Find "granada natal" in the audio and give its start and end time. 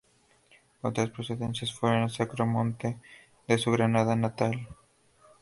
3.71-4.67